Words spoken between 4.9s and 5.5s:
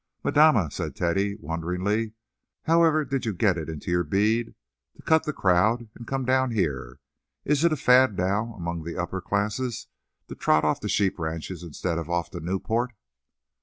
to cut the